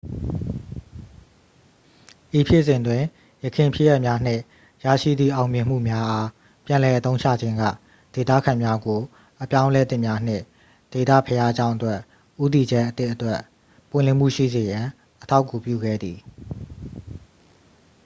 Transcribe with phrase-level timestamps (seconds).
[2.37, 3.03] ဤဖြစ်စဉ်တွင်
[3.43, 4.41] ယခင်ဖြစ်ရပ်များနှင့်
[4.85, 6.27] ရရှိသည့် အောင်မြင်မှုများအား
[6.65, 7.63] ပြန်လည်အသုံးချခြင်းက
[8.13, 8.99] ဒေသခံများကို
[9.41, 10.43] အပြောင်းအလဲသစ်များနှင့်
[10.91, 11.99] ဒေသဘုရားကျောင်းအတွက်
[12.43, 13.39] ဦးတည်ချက်အသစ်အတွက်
[13.89, 14.85] ပွင့်လင်းမှုရှိစေရန်
[15.23, 16.17] အထောက်အကူပြုခဲ့သည်